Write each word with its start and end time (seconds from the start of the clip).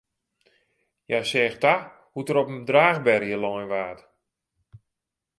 Hja 1.07 1.19
seach 1.29 1.57
ta 1.63 1.73
hoe't 2.13 2.29
er 2.31 2.39
op 2.41 2.49
in 2.55 2.61
draachberje 2.69 3.37
lein 3.39 3.69
waard. 3.73 4.01